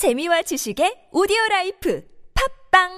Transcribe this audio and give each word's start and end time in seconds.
재미와 0.00 0.40
지식의 0.48 1.12
오디오 1.12 1.36
라이프. 1.50 2.00
팝빵 2.32 2.88